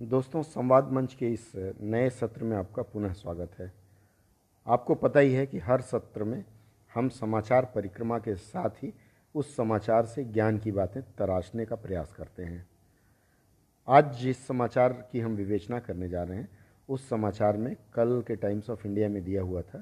[0.00, 3.72] दोस्तों, संवाद मंच के इस नए सत्र में आपका पुनः स्वागत है।
[4.66, 6.44] आपको पता ही है कि हर सत्र में
[6.94, 8.92] हम समाचार परिक्रमा के साथ ही
[9.34, 12.66] उस समाचार से ज्ञान की बातें तराशने का प्रयास करते हैं।
[13.88, 16.48] आज जिस समाचार की हम विवेचना करने जा रहे हैं,
[16.88, 19.78] उस समाचार में कल के टाइम्स ऑफ़ इंडिया में दिया हुआ था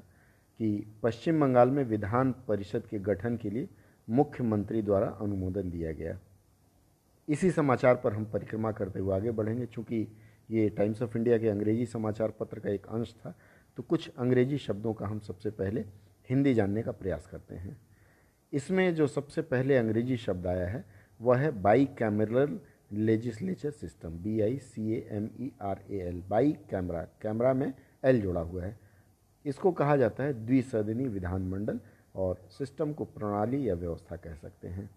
[0.59, 3.69] कि पश्चिम बंगाल में विधान परिषद के गठन के लिए
[4.09, 6.19] मुख्यमंत्री द्वारा अनुमोदन दिया गया।
[7.27, 10.07] इसी समाचार पर हम परिक्रमा करते हुए आगे बढ़ेंगे। चूँकि
[10.49, 13.33] ये टाइम्स ऑफ़ इंडिया के अंग्रेज़ी समाचार पत्र का एक अंश था
[13.77, 15.81] तो कुछ अंग्रेज़ी शब्दों का हम सबसे पहले
[16.29, 17.77] हिंदी जानने का प्रयास करते हैं।
[18.53, 20.83] इसमें जो सबसे पहले अंग्रेज़ी शब्द आया है,
[21.19, 21.51] वह है
[21.97, 22.59] bicameral
[22.93, 27.73] legislature system B I C A M E R A L bi camera camera में
[28.03, 28.77] एल जोड़ा हुआ है।
[29.45, 31.79] इसको कहा जाता है द्विसदनी विधानमंडल
[32.15, 34.89] और सिस्टम को प्रणाली या व्यवस्था कह सकते हैं।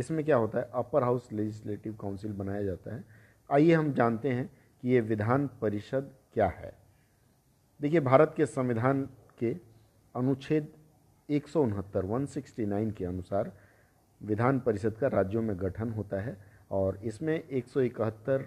[0.00, 0.68] इसमें क्या होता है?
[0.74, 3.04] अपर हाउस लेजिस्लेटिव काउंसिल बनाया जाता है।
[3.50, 4.46] आइए हम जानते हैं
[4.82, 6.72] कि ये विधान परिषद क्या है।
[7.80, 9.08] देखिए, भारत के संविधान
[9.40, 9.56] के
[10.14, 10.72] अनुच्छेद
[11.28, 13.52] एक सौ उनहत्तर वन सिक्सटी नाइन के अनुसार
[14.20, 16.36] विधान परिषद का राज्यों में गठन होता है
[16.70, 18.44] और इसमें एक सौ इकहत्तर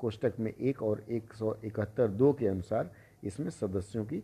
[0.00, 2.90] कोष्टक में एक और एक सौ इकहत्तर दो के अनुसार
[3.24, 4.22] इसमें सदस्यों की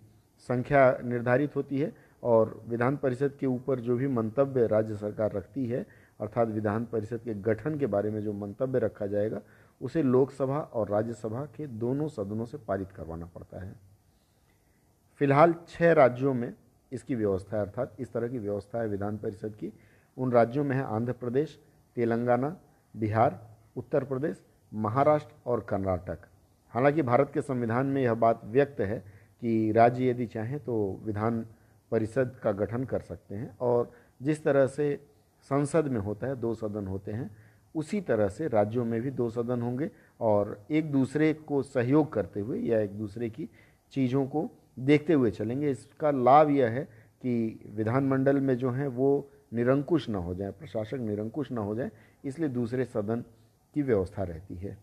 [0.48, 5.66] संख्या निर्धारित होती है और विधान परिषद के ऊपर जो भी मंतव्य राज्य सरकार रखती
[5.66, 5.84] है
[6.20, 9.40] अर्थात विधान परिषद के गठन के बारे में जो मंतव्य रखा जाएगा,
[9.82, 13.74] उसे लोकसभा और राज्यसभा के दोनों सदनों से पारित करवाना पड़ता है।
[15.18, 16.54] फ़िलहाल छः राज्यों में
[16.92, 19.72] इसकी व्यवस्था है, अर्थात इस तरह की व्यवस्था है विधान परिषद की।
[20.16, 21.60] उन राज्यों में है आंध्र प्रदेश,
[21.96, 22.56] तेलंगाना,
[22.96, 24.42] बिहार, उत्तर प्रदेश,
[24.74, 26.18] महाराष्ट्र और कर्नाटक।
[26.68, 28.98] हालाँकि भारत के संविधान में यह बात व्यक्त है
[29.40, 31.46] कि राज्य यदि चाहें तो विधान
[31.90, 35.06] परिषद का गठन कर सकते हैं और जिस तरह से
[35.50, 37.30] संसद में होता है, दो सदन होते हैं,
[37.74, 42.40] उसी तरह से राज्यों में भी दो सदन होंगे और एक दूसरे को सहयोग करते
[42.40, 43.48] हुए या एक दूसरे की
[43.92, 46.82] चीज़ों को देखते हुए चलेंगे। इसका लाभ यह है
[47.22, 51.90] कि विधानमंडल में जो हैं वो निरंकुश ना हो जाए, प्रशासक निरंकुश ना हो जाए,
[52.24, 53.24] इसलिए दूसरे सदन
[53.74, 54.76] की व्यवस्था रहती है।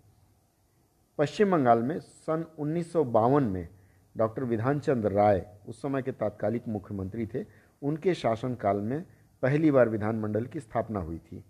[1.20, 3.68] पश्चिम बंगाल में सन उन्नीस सौ बावन में
[4.16, 7.46] डॉक्टर विधान चंद्र राय, उस समय के तात्कालिक मुख्यमंत्री थे,
[7.82, 9.04] उनके शासनकाल में
[9.44, 11.44] पहली बार विधानमंडल की स्थापना हुई थी।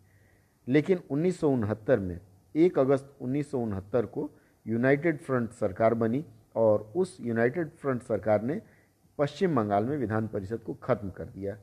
[0.68, 2.20] लेकिन उन्नीस सौ उनहत्तर में
[2.56, 4.30] एक अगस्त उन्नीस सौ उनहत्तर को
[4.66, 8.62] यूनाइटेड फ्रंट सरकार बनी और उस यूनाइटेड फ्रंट सरकार ने
[9.20, 11.58] पश्चिम बंगाल में विधान परिषद को ख़त्म कर दिया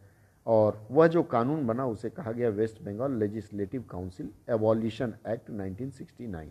[0.46, 6.46] और वह जो कानून बना उसे कहा गया west Bengal legislative council abolition act 1969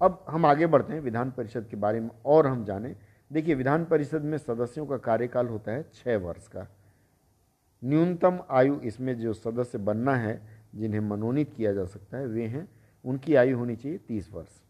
[0.00, 2.94] अब हम आगे बढ़ते हैं विधान परिषद के बारे में और हम जानें।
[3.32, 6.66] देखिए, विधान परिषद में सदस्यों का कार्यकाल होता है छः वर्ष का।
[7.82, 10.40] न्यूनतम आयु इसमें जो सदस्य बनना है,
[10.74, 12.68] जिन्हें मनोनीत किया जा सकता है, वे हैं,
[13.04, 14.60] उनकी आयु होनी चाहिए तीस वर्ष।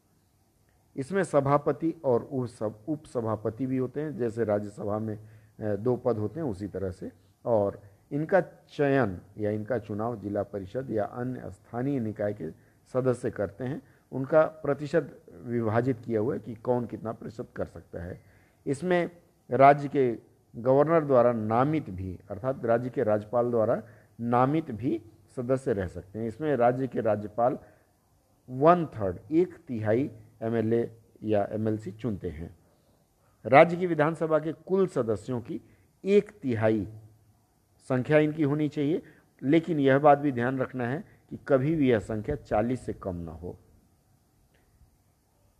[0.96, 5.18] इसमें सभापति और उप सभापति भी होते हैं, जैसे राज्यसभा में
[5.60, 7.10] दो पद होते हैं उसी तरह से।
[7.44, 7.80] और
[8.12, 12.50] इनका चयन या इनका चुनाव जिला परिषद या अन्य स्थानीय निकाय के
[12.94, 13.80] सदस्य करते हैं।
[14.12, 18.20] उनका प्रतिशत विभाजित किया हुआ है कि कौन कितना प्रतिशत कर सकता है।
[18.66, 19.10] इसमें
[19.50, 20.12] राज्य के
[20.54, 23.82] गवर्नर द्वारा नामित भी, अर्थात राज्य के राज्यपाल द्वारा
[24.20, 25.00] नामित भी
[25.36, 27.58] सदस्य रह सकते हैं। इसमें राज्य के राज्यपाल
[28.48, 30.10] वन थर्ड, एक तिहाई
[30.42, 30.90] एमएलए
[31.22, 32.56] या एमएलसी चुनते हैं।
[33.46, 35.60] राज्य की विधानसभा के कुल सदस्यों की
[36.04, 36.86] एक तिहाई
[37.88, 39.02] संख्या इनकी होनी चाहिए,
[39.42, 43.16] लेकिन यह बात भी ध्यान रखना है कि कभी भी यह संख्या 40 से कम
[43.16, 43.56] ना हो।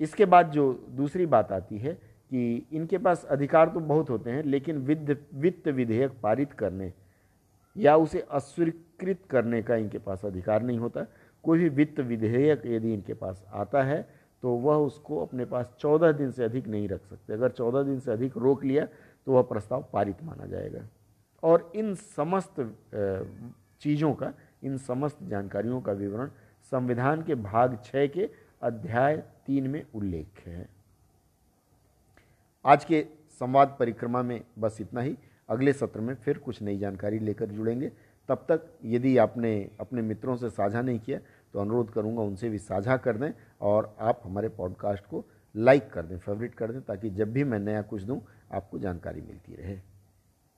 [0.01, 4.43] इसके बाद जो दूसरी बात आती है कि इनके पास अधिकार तो बहुत होते हैं,
[4.45, 6.93] लेकिन विद वित्त विधेयक पारित करने
[7.77, 11.07] या उसे अस्वीकृत करने का इनके पास अधिकार नहीं होता।
[11.45, 14.07] कोई भी वित्त विधेयक यदि इनके पास आता है
[14.43, 17.99] तो वह उसको अपने पास चौदह दिन से अधिक नहीं रख सकते। अगर चौदह दिन
[18.01, 18.87] से अधिक रोक लिया
[19.27, 20.89] तो वह प्रस्ताव पारित माना जाएगा।
[21.43, 22.61] और इन समस्त
[23.83, 24.33] चीज़ों का,
[24.65, 26.31] इन समस्त जानकारियों का विवरण
[26.73, 28.29] संविधान के भाग छः के
[28.63, 29.17] अध्याय
[29.47, 30.69] तीन में उल्लेख है।
[32.65, 35.17] आज के संवाद परिक्रमा में बस इतना ही।
[35.49, 37.91] अगले सत्र में फिर कुछ नई जानकारी लेकर जुड़ेंगे।
[38.29, 41.19] तब तक यदि आपने अपने मित्रों से साझा नहीं किया
[41.55, 45.25] तो अनुरोध करूँगा उनसे भी साझा कर दें और आप हमारे पॉडकास्ट को
[45.55, 48.21] लाइक कर दें, फेवरेट कर दें, ताकि जब भी मैं नया कुछ दूँ,
[48.53, 49.79] आपको जानकारी मिलती रहे।